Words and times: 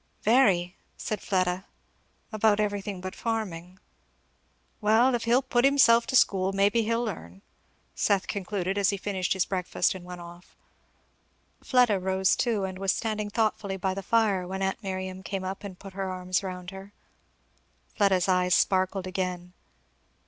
"Very," 0.23 0.75
Fleda 0.97 1.21
said, 1.23 1.63
"about 2.33 2.59
everything 2.59 3.01
but 3.01 3.13
farming." 3.15 3.77
"Well 4.81 5.13
if 5.13 5.25
he'll 5.25 5.43
put 5.43 5.63
himself 5.63 6.07
to 6.07 6.15
school 6.15 6.53
maybe, 6.53 6.81
he'll 6.81 7.03
learn," 7.03 7.43
Seth 7.93 8.25
concluded 8.25 8.79
as 8.79 8.89
he 8.89 8.97
finished 8.97 9.33
his 9.33 9.45
breakfast 9.45 9.93
and 9.93 10.03
went 10.03 10.19
off. 10.21 10.55
Fleda 11.63 11.99
rose 11.99 12.35
too, 12.35 12.63
and 12.63 12.79
was 12.79 12.91
standing 12.91 13.29
thoughtfully 13.29 13.77
by 13.77 13.93
the 13.93 14.01
fire, 14.01 14.47
when 14.47 14.63
aunt 14.63 14.81
Miriam 14.81 15.21
came 15.21 15.43
up 15.43 15.63
and 15.63 15.77
put 15.77 15.93
her 15.93 16.09
arms 16.09 16.41
round 16.41 16.71
her. 16.71 16.93
Fleda's 17.93 18.27
eyes 18.27 18.55
sparkled 18.55 19.05
again. 19.05 19.53